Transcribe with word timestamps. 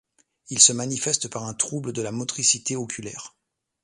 Il 0.49 0.57
se 0.57 0.73
manifeste 0.73 1.27
par 1.27 1.43
un 1.43 1.53
trouble 1.53 1.93
de 1.93 2.01
la 2.01 2.11
motricité 2.11 2.75
oculaire. 2.75 3.35